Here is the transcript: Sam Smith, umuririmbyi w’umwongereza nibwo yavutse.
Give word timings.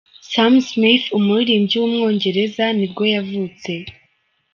Sam 0.31 0.53
Smith, 0.69 1.05
umuririmbyi 1.17 1.75
w’umwongereza 1.79 2.65
nibwo 2.77 3.03
yavutse. 3.13 3.71